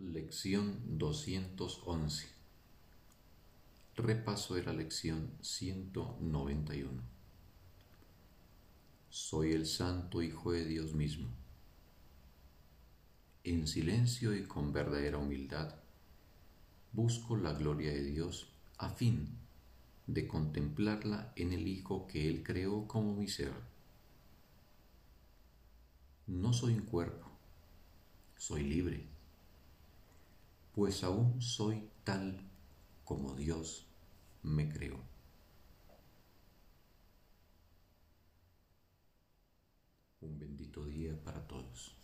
[0.00, 2.28] Lección 211
[3.96, 7.02] Repaso de la lección 191
[9.10, 11.26] Soy el Santo Hijo de Dios mismo.
[13.42, 15.74] En silencio y con verdadera humildad,
[16.92, 19.28] busco la gloria de Dios a fin
[20.06, 23.52] de contemplarla en el Hijo que Él creó como mi ser.
[26.28, 27.26] No soy un cuerpo,
[28.36, 29.17] soy libre,
[30.78, 32.38] pues aún soy tal
[33.04, 33.84] como Dios
[34.44, 35.00] me creó.
[40.20, 41.96] Un bendito día para todos.